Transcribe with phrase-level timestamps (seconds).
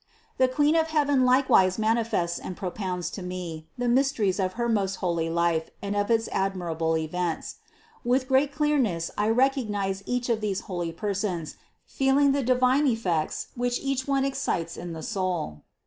[0.39, 4.95] The Queen of heaven likewise manifests and propounds to me the mysteries of her most
[4.95, 7.57] holy life and of its admirable events.
[8.03, 13.49] With great clearness I recognize each one of these holy persons, feeling the divine effects,
[13.53, 15.65] which each one excites in the soul.